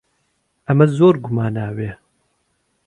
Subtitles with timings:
[0.67, 1.93] ئەمە زۆر گوماناوییە.